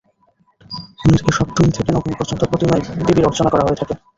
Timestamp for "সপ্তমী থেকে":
1.37-1.89